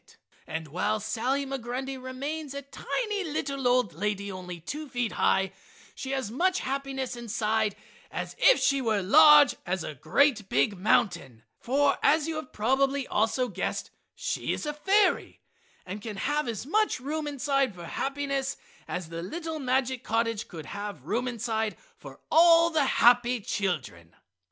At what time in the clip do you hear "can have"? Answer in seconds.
16.01-16.47